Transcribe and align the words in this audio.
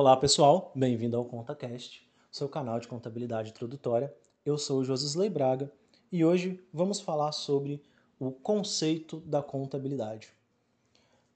Olá 0.00 0.16
pessoal, 0.16 0.70
bem-vindo 0.76 1.16
ao 1.16 1.24
ContaCast, 1.24 2.08
seu 2.30 2.48
canal 2.48 2.78
de 2.78 2.86
contabilidade 2.86 3.50
introdutória. 3.50 4.14
Eu 4.46 4.56
sou 4.56 4.78
o 4.78 4.84
Josisley 4.84 5.28
Braga 5.28 5.72
e 6.12 6.24
hoje 6.24 6.64
vamos 6.72 7.00
falar 7.00 7.32
sobre 7.32 7.82
o 8.16 8.30
conceito 8.30 9.16
da 9.26 9.42
contabilidade. 9.42 10.32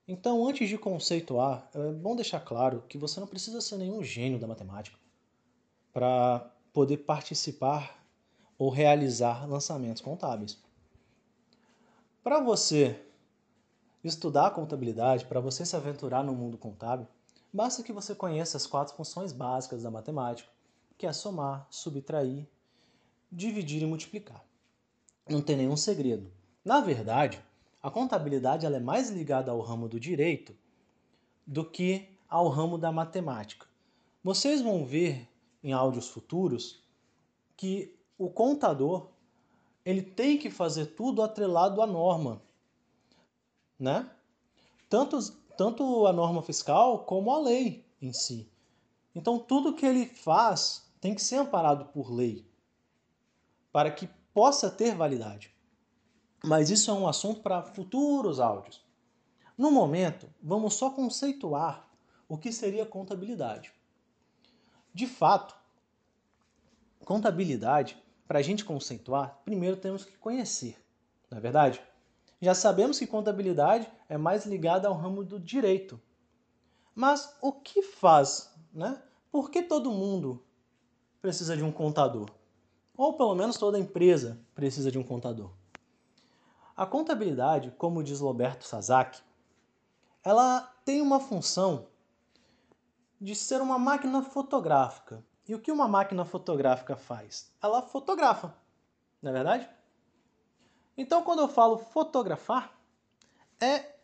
Então, 0.06 0.46
antes 0.46 0.68
de 0.68 0.78
conceituar, 0.78 1.68
é 1.74 1.90
bom 1.90 2.14
deixar 2.14 2.38
claro 2.38 2.84
que 2.88 2.96
você 2.96 3.18
não 3.18 3.26
precisa 3.26 3.60
ser 3.60 3.78
nenhum 3.78 4.00
gênio 4.00 4.38
da 4.38 4.46
matemática 4.46 4.96
para 5.92 6.48
poder 6.72 6.98
participar 6.98 8.00
ou 8.56 8.70
realizar 8.70 9.44
lançamentos 9.44 10.00
contábeis. 10.00 10.56
Para 12.22 12.38
você 12.38 12.96
estudar 14.04 14.52
contabilidade, 14.52 15.24
para 15.26 15.40
você 15.40 15.66
se 15.66 15.74
aventurar 15.74 16.22
no 16.22 16.32
mundo 16.32 16.56
contábil, 16.56 17.08
basta 17.52 17.82
que 17.82 17.92
você 17.92 18.14
conheça 18.14 18.56
as 18.56 18.66
quatro 18.66 18.94
funções 18.94 19.32
básicas 19.32 19.82
da 19.82 19.90
matemática, 19.90 20.48
que 20.96 21.06
é 21.06 21.12
somar, 21.12 21.66
subtrair, 21.70 22.46
dividir 23.30 23.82
e 23.82 23.86
multiplicar. 23.86 24.44
Não 25.28 25.40
tem 25.40 25.56
nenhum 25.56 25.76
segredo. 25.76 26.30
Na 26.64 26.80
verdade, 26.80 27.42
a 27.82 27.90
contabilidade 27.90 28.64
ela 28.64 28.76
é 28.76 28.80
mais 28.80 29.10
ligada 29.10 29.50
ao 29.50 29.60
ramo 29.60 29.88
do 29.88 29.98
direito 29.98 30.54
do 31.46 31.64
que 31.64 32.08
ao 32.28 32.48
ramo 32.48 32.78
da 32.78 32.92
matemática. 32.92 33.66
Vocês 34.22 34.62
vão 34.62 34.86
ver 34.86 35.28
em 35.62 35.72
áudios 35.72 36.08
futuros 36.08 36.82
que 37.56 37.96
o 38.16 38.30
contador 38.30 39.08
ele 39.84 40.02
tem 40.02 40.38
que 40.38 40.50
fazer 40.50 40.86
tudo 40.86 41.22
atrelado 41.22 41.82
à 41.82 41.86
norma, 41.86 42.40
né? 43.78 44.08
Tanto, 44.88 45.18
tanto 45.56 46.06
a 46.06 46.12
norma 46.12 46.42
fiscal 46.42 47.04
como 47.04 47.32
a 47.32 47.38
lei 47.38 47.86
em 48.00 48.12
si. 48.12 48.50
Então 49.14 49.38
tudo 49.38 49.74
que 49.74 49.86
ele 49.86 50.06
faz 50.06 50.90
tem 51.00 51.14
que 51.14 51.22
ser 51.22 51.36
amparado 51.36 51.86
por 51.86 52.10
lei 52.10 52.46
para 53.72 53.90
que 53.90 54.08
possa 54.34 54.70
ter 54.70 54.94
validade. 54.94 55.52
Mas 56.44 56.70
isso 56.70 56.90
é 56.90 56.94
um 56.94 57.08
assunto 57.08 57.40
para 57.40 57.62
futuros 57.62 58.40
áudios. 58.40 58.84
No 59.56 59.70
momento, 59.70 60.28
vamos 60.42 60.74
só 60.74 60.90
conceituar 60.90 61.88
o 62.28 62.36
que 62.36 62.52
seria 62.52 62.84
contabilidade. 62.84 63.72
De 64.92 65.06
fato, 65.06 65.54
contabilidade, 67.04 67.96
para 68.26 68.38
a 68.38 68.42
gente 68.42 68.64
conceituar, 68.64 69.40
primeiro 69.44 69.76
temos 69.76 70.04
que 70.04 70.16
conhecer, 70.16 70.82
não 71.30 71.38
é 71.38 71.40
verdade? 71.40 71.80
Já 72.42 72.54
sabemos 72.54 72.98
que 72.98 73.06
contabilidade 73.06 73.88
é 74.08 74.18
mais 74.18 74.44
ligada 74.44 74.88
ao 74.88 74.94
ramo 74.94 75.22
do 75.22 75.38
direito. 75.38 76.00
Mas 76.92 77.36
o 77.40 77.52
que 77.52 77.82
faz, 77.82 78.52
né? 78.74 79.00
Por 79.30 79.48
que 79.48 79.62
todo 79.62 79.92
mundo 79.92 80.44
precisa 81.20 81.56
de 81.56 81.62
um 81.62 81.70
contador? 81.70 82.28
Ou 82.96 83.16
pelo 83.16 83.36
menos 83.36 83.56
toda 83.56 83.78
empresa 83.78 84.40
precisa 84.56 84.90
de 84.90 84.98
um 84.98 85.04
contador? 85.04 85.52
A 86.76 86.84
contabilidade, 86.84 87.72
como 87.78 88.02
diz 88.02 88.18
Roberto 88.18 88.64
Sasaki, 88.64 89.22
ela 90.24 90.62
tem 90.84 91.00
uma 91.00 91.20
função 91.20 91.86
de 93.20 93.36
ser 93.36 93.60
uma 93.60 93.78
máquina 93.78 94.20
fotográfica. 94.20 95.24
E 95.46 95.54
o 95.54 95.60
que 95.60 95.70
uma 95.70 95.86
máquina 95.86 96.24
fotográfica 96.24 96.96
faz? 96.96 97.52
Ela 97.62 97.82
fotografa, 97.82 98.52
não 99.22 99.30
é 99.30 99.32
verdade? 99.32 99.68
Então, 100.96 101.22
quando 101.22 101.40
eu 101.40 101.48
falo 101.48 101.78
fotografar, 101.78 102.76
é 103.60 103.94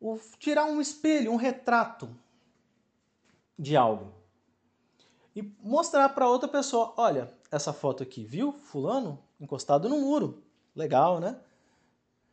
o 0.00 0.18
tirar 0.38 0.64
um 0.66 0.80
espelho, 0.80 1.32
um 1.32 1.36
retrato 1.36 2.08
de 3.58 3.76
algo 3.76 4.12
e 5.34 5.42
mostrar 5.60 6.08
para 6.08 6.28
outra 6.28 6.48
pessoa, 6.48 6.92
olha, 6.96 7.32
essa 7.50 7.72
foto 7.72 8.02
aqui, 8.02 8.24
viu? 8.24 8.52
Fulano 8.52 9.22
encostado 9.40 9.88
no 9.88 10.00
muro. 10.00 10.42
Legal, 10.74 11.20
né? 11.20 11.38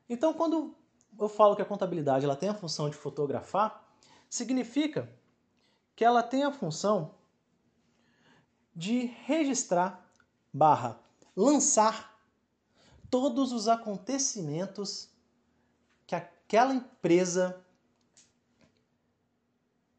Então, 0.10 0.34
quando 0.34 0.76
eu 1.20 1.30
falo 1.30 1.56
que 1.56 1.62
a 1.62 1.66
contabilidade 1.66 2.26
ela 2.26 2.36
tem 2.36 2.50
a 2.50 2.54
função 2.56 2.90
de 2.90 2.96
fotografar, 2.96 3.84
significa 4.28 5.08
que 5.96 6.04
ela 6.04 6.24
tem 6.24 6.44
a 6.44 6.52
função 6.52 7.14
de 8.76 9.06
registrar 9.26 10.04
barra 10.52 11.00
lançar 11.36 12.15
todos 13.16 13.54
os 13.54 13.70
acontecimentos 13.70 15.08
que 16.06 16.14
aquela 16.14 16.74
empresa 16.74 17.64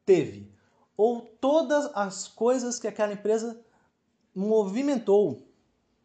teve 0.04 0.52
ou 0.98 1.22
todas 1.22 1.86
as 1.94 2.28
coisas 2.28 2.78
que 2.78 2.86
aquela 2.86 3.14
empresa 3.14 3.58
movimentou 4.34 5.48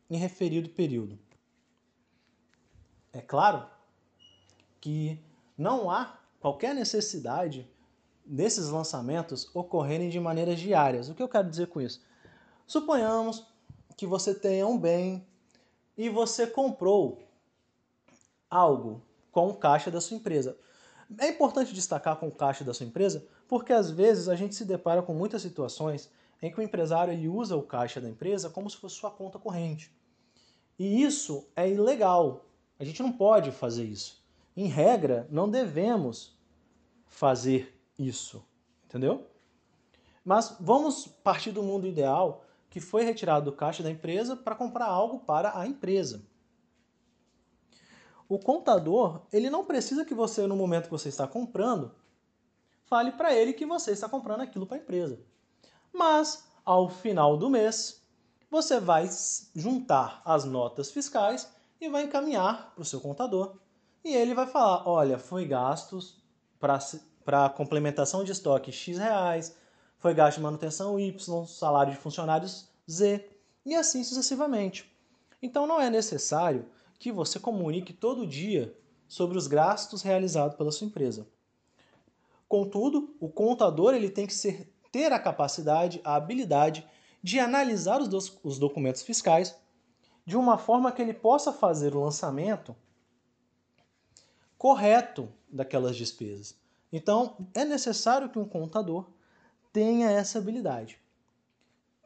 em 0.10 0.16
referido 0.16 0.70
período. 0.70 1.20
É 3.12 3.20
claro 3.20 3.70
que 4.80 5.22
não 5.58 5.92
há 5.92 6.18
qualquer 6.40 6.74
necessidade 6.74 7.70
desses 8.26 8.70
lançamentos 8.70 9.54
ocorrerem 9.54 10.10
de 10.10 10.18
maneiras 10.18 10.62
diárias. 10.62 11.10
O 11.10 11.14
que 11.14 11.22
eu 11.22 11.28
quero 11.28 11.50
dizer 11.50 11.68
com 11.68 11.82
isso? 11.82 12.02
Suponhamos 12.66 13.46
que 13.98 14.08
você 14.08 14.34
tenha 14.34 14.66
um 14.66 14.78
bem 14.80 15.28
e 16.02 16.10
você 16.10 16.48
comprou 16.48 17.22
algo 18.50 19.04
com 19.32 19.50
o 19.50 19.54
caixa 19.54 19.92
da 19.92 20.02
sua 20.02 20.18
empresa. 20.18 20.58
É 21.20 21.28
importante 21.28 21.76
destacar 21.76 22.16
com 22.16 22.28
o 22.28 22.32
caixa 22.32 22.64
da 22.64 22.74
sua 22.74 22.88
empresa 22.88 23.24
porque 23.48 23.72
às 23.72 23.92
vezes 23.92 24.28
a 24.28 24.36
gente 24.36 24.56
se 24.56 24.66
depara 24.66 25.04
com 25.04 25.14
muitas 25.14 25.44
situações 25.44 26.10
em 26.42 26.52
que 26.52 26.60
o 26.60 26.64
empresário 26.64 27.14
ele 27.14 27.30
usa 27.30 27.56
o 27.56 27.62
caixa 27.62 28.02
da 28.02 28.10
empresa 28.10 28.50
como 28.50 28.68
se 28.68 28.78
fosse 28.78 28.96
sua 28.96 29.12
conta 29.12 29.38
corrente. 29.38 29.96
E 30.80 31.04
isso 31.04 31.48
é 31.56 31.70
ilegal. 31.70 32.48
A 32.80 32.84
gente 32.84 33.04
não 33.04 33.12
pode 33.12 33.52
fazer 33.52 33.84
isso. 33.84 34.26
Em 34.58 34.66
regra, 34.66 35.28
não 35.30 35.48
devemos 35.48 36.36
fazer 37.06 37.80
isso, 38.00 38.44
entendeu? 38.86 39.28
Mas 40.26 40.58
vamos 40.60 41.06
partir 41.06 41.52
do 41.52 41.62
mundo 41.62 41.86
ideal 41.86 42.44
que 42.72 42.80
foi 42.80 43.04
retirado 43.04 43.52
do 43.52 43.56
caixa 43.56 43.84
da 43.84 43.92
empresa 43.92 44.36
para 44.36 44.56
comprar 44.56 44.86
algo 44.86 45.20
para 45.20 45.60
a 45.60 45.68
empresa. 45.68 46.24
O 48.28 48.40
contador, 48.40 49.22
ele 49.32 49.50
não 49.50 49.66
precisa 49.66 50.06
que 50.06 50.16
você, 50.16 50.48
no 50.48 50.56
momento 50.56 50.86
que 50.86 50.92
você 50.92 51.10
está 51.10 51.28
comprando, 51.28 51.94
fale 52.86 53.12
para 53.12 53.36
ele 53.36 53.52
que 53.52 53.66
você 53.66 53.92
está 53.92 54.08
comprando 54.08 54.42
aquilo 54.42 54.66
para 54.66 54.78
a 54.78 54.80
empresa. 54.80 55.20
Mas, 55.92 56.48
ao 56.64 56.90
final 56.90 57.36
do 57.36 57.50
mês, 57.50 58.02
você 58.50 58.80
vai 58.80 59.10
juntar 59.54 60.22
as 60.24 60.46
notas 60.46 60.90
fiscais 60.90 61.52
e 61.80 61.90
vai 61.90 62.04
encaminhar 62.04 62.72
para 62.74 62.82
o 62.82 62.86
seu 62.86 63.02
contador 63.02 63.58
e 64.02 64.16
ele 64.16 64.34
vai 64.34 64.48
falar: 64.48 64.88
olha, 64.88 65.20
foi 65.20 65.46
gastos 65.46 66.24
para 66.58 67.50
complementação 67.50 68.24
de 68.24 68.32
estoque 68.32 68.72
X 68.72 68.98
reais, 68.98 69.58
foi 70.02 70.16
gasto 70.16 70.38
de 70.38 70.44
manutenção 70.44 71.00
Y, 71.00 71.46
salário 71.46 71.94
de 71.94 72.00
funcionários 72.00 72.68
Z, 72.90 73.24
e 73.64 73.76
assim 73.76 74.04
sucessivamente. 74.04 74.92
Então 75.42 75.68
não 75.68 75.80
é 75.80 75.92
necessário 75.92 76.66
que 76.98 77.12
você 77.12 77.40
comunique 77.40 77.94
todo 77.94 78.26
dia 78.26 78.76
sobre 79.08 79.38
os 79.38 79.46
gastos 79.46 80.02
realizados 80.02 80.58
pela 80.58 80.72
sua 80.72 80.88
empresa. 80.88 81.28
Contudo, 82.50 83.16
o 83.20 83.30
contador 83.30 83.94
ele 83.94 84.10
tem 84.10 84.26
que 84.26 84.34
ser, 84.34 84.74
ter 84.92 85.14
a 85.14 85.20
capacidade, 85.20 86.02
a 86.04 86.16
habilidade 86.16 86.86
de 87.22 87.40
analisar 87.40 88.02
os, 88.02 88.40
os 88.44 88.58
documentos 88.58 89.04
fiscais 89.04 89.56
de 90.26 90.36
uma 90.36 90.58
forma 90.58 90.92
que 90.92 91.02
ele 91.02 91.14
possa 91.14 91.54
fazer 91.54 91.96
o 91.96 92.04
lançamento 92.04 92.76
correto 94.58 95.30
daquelas 95.48 95.96
despesas. 95.96 96.56
Então, 96.92 97.38
é 97.54 97.64
necessário 97.64 98.30
que 98.30 98.40
um 98.40 98.46
contador 98.46 99.08
tenha 99.72 100.10
essa 100.10 100.40
habilidade. 100.40 101.00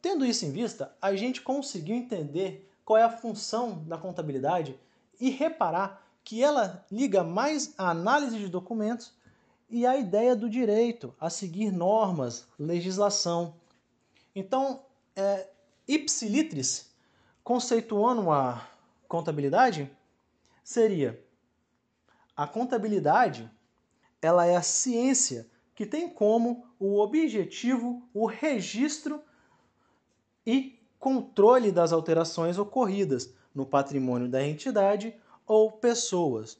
Tendo 0.02 0.26
isso 0.26 0.46
em 0.46 0.52
vista, 0.52 0.96
a 1.02 1.16
gente 1.16 1.42
conseguiu 1.42 1.96
entender 1.96 2.72
qual 2.84 2.98
é 2.98 3.04
a 3.04 3.10
função 3.10 3.84
da 3.86 3.98
contabilidade 3.98 4.80
e 5.20 5.30
reparar 5.30 6.06
que 6.24 6.44
ela 6.44 6.86
liga 6.92 7.24
mais 7.24 7.74
a 7.78 7.90
análise 7.90 8.38
de 8.38 8.48
documentos 8.48 9.14
e 9.70 9.86
a 9.86 9.98
ideia 9.98 10.36
do 10.36 10.50
direito 10.50 11.14
a 11.20 11.30
seguir 11.30 11.72
normas, 11.72 12.48
legislação. 12.60 13.56
Então, 14.36 14.84
é, 15.16 15.48
ipsilitris, 15.88 16.92
conceituando 17.44 18.32
a 18.32 18.68
contabilidade, 19.08 19.90
seria 20.64 21.24
a 22.36 22.46
contabilidade, 22.46 23.50
ela 24.22 24.46
é 24.46 24.56
a 24.56 24.62
ciência 24.62 25.48
que 25.76 25.86
tem 25.86 26.10
como 26.10 26.66
o 26.80 27.00
objetivo 27.00 28.08
o 28.14 28.26
registro 28.26 29.22
e 30.46 30.80
controle 30.98 31.72
das 31.72 31.92
alterações 31.92 32.58
ocorridas 32.58 33.34
no 33.54 33.66
patrimônio 33.66 34.30
da 34.30 34.44
entidade 34.44 35.14
ou 35.46 35.72
pessoas. 35.74 36.58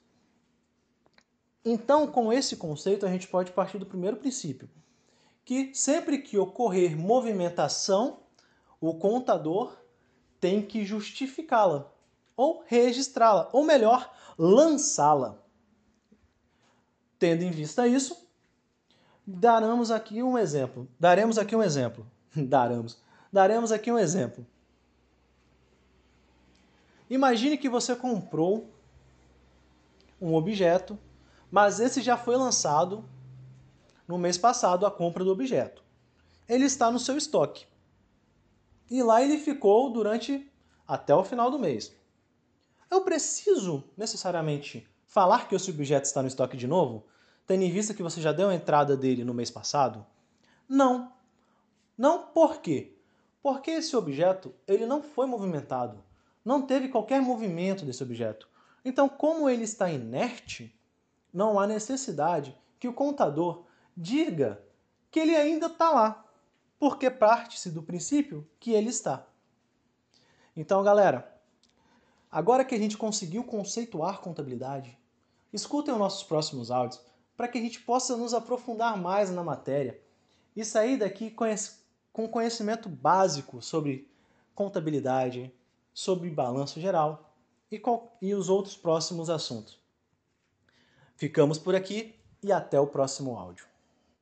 Então, 1.64 2.06
com 2.06 2.32
esse 2.32 2.58
conceito, 2.58 3.06
a 3.06 3.10
gente 3.10 3.28
pode 3.28 3.52
partir 3.52 3.80
do 3.80 3.86
primeiro 3.86 4.18
princípio, 4.18 4.70
que 5.44 5.74
sempre 5.74 6.20
que 6.20 6.38
ocorrer 6.38 6.96
movimentação, 6.96 8.20
o 8.80 8.94
contador 8.96 9.76
tem 10.40 10.62
que 10.62 10.86
justificá-la 10.86 11.92
ou 12.36 12.64
registrá-la, 12.68 13.50
ou 13.54 13.64
melhor, 13.64 14.14
lançá-la. 14.38 15.42
Tendo 17.18 17.44
em 17.44 17.52
vista 17.52 17.88
isso, 17.88 18.25
daremos 19.26 19.92
aqui 19.92 20.22
um 20.22 20.38
exemplo. 20.38 20.88
Daremos 21.00 21.38
aqui 21.38 21.56
um 21.56 21.64
exemplo. 21.64 22.06
Daremos. 22.36 23.02
Daremos 23.32 23.72
aqui 23.72 23.92
um 23.92 23.98
exemplo. 23.98 24.46
Imagine 27.10 27.58
que 27.58 27.70
você 27.70 27.96
comprou 27.96 28.70
um 30.20 30.34
objeto, 30.34 30.98
mas 31.52 31.80
esse 31.80 32.02
já 32.02 32.18
foi 32.18 32.36
lançado 32.36 33.06
no 34.08 34.18
mês 34.18 34.38
passado 34.38 34.86
a 34.86 34.92
compra 34.92 35.24
do 35.24 35.32
objeto. 35.32 35.84
Ele 36.48 36.66
está 36.66 36.92
no 36.92 37.00
seu 37.00 37.18
estoque. 37.18 37.66
E 38.90 39.02
lá 39.02 39.22
ele 39.22 39.38
ficou 39.38 39.92
durante 39.92 40.52
até 40.88 41.14
o 41.14 41.24
final 41.24 41.50
do 41.50 41.60
mês. 41.60 41.96
Eu 42.90 43.02
preciso 43.02 43.84
necessariamente 43.98 44.88
falar 45.06 45.48
que 45.48 45.56
esse 45.56 45.72
objeto 45.72 46.06
está 46.06 46.22
no 46.22 46.28
estoque 46.28 46.56
de 46.56 46.68
novo, 46.68 47.06
tendo 47.46 47.64
em 47.64 47.72
vista 47.72 47.94
que 47.94 48.04
você 48.04 48.22
já 48.22 48.32
deu 48.32 48.50
a 48.50 48.56
entrada 48.56 48.98
dele 48.98 49.24
no 49.24 49.34
mês 49.34 49.52
passado? 49.52 50.06
Não. 50.68 51.12
Não 51.98 52.28
por 52.28 52.60
quê? 52.60 52.96
Porque 53.42 53.72
esse 53.72 53.96
objeto 53.96 54.54
ele 54.68 54.86
não 54.86 55.02
foi 55.02 55.26
movimentado. 55.26 56.04
Não 56.44 56.62
teve 56.62 56.90
qualquer 56.90 57.22
movimento 57.22 57.86
desse 57.86 58.04
objeto. 58.04 58.50
Então, 58.84 59.10
como 59.10 59.50
ele 59.50 59.64
está 59.64 59.90
inerte, 59.90 60.76
não 61.34 61.60
há 61.60 61.66
necessidade 61.66 62.56
que 62.80 62.88
o 62.88 62.94
contador 62.94 63.66
diga 63.96 64.64
que 65.10 65.20
ele 65.20 65.36
ainda 65.36 65.68
está 65.68 65.90
lá, 65.90 66.26
porque 66.78 67.10
parte-se 67.10 67.72
do 67.72 67.82
princípio 67.82 68.48
que 68.60 68.72
ele 68.72 68.90
está. 68.90 69.26
Então, 70.56 70.84
galera, 70.84 71.40
agora 72.32 72.66
que 72.66 72.76
a 72.76 72.78
gente 72.78 72.98
conseguiu 72.98 73.44
conceituar 73.44 74.22
contabilidade, 74.22 74.98
escutem 75.52 75.94
os 75.94 76.00
nossos 76.00 76.24
próximos 76.24 76.70
áudios 76.70 77.02
para 77.36 77.48
que 77.48 77.58
a 77.58 77.62
gente 77.62 77.80
possa 77.80 78.16
nos 78.16 78.34
aprofundar 78.34 78.98
mais 78.98 79.30
na 79.30 79.44
matéria 79.44 80.00
e 80.56 80.64
sair 80.64 80.98
daqui 80.98 81.36
com 82.14 82.28
conhecimento 82.30 82.88
básico 82.88 83.62
sobre 83.62 84.10
contabilidade, 84.54 85.54
sobre 85.94 86.30
balanço 86.30 86.80
geral 86.80 87.34
e, 87.72 87.82
e 88.22 88.34
os 88.34 88.50
outros 88.50 88.76
próximos 88.78 89.30
assuntos. 89.30 89.78
Ficamos 91.18 91.58
por 91.58 91.76
aqui 91.76 92.16
e 92.42 92.52
até 92.52 92.80
o 92.80 92.88
próximo 92.88 93.38
áudio. 93.38 93.75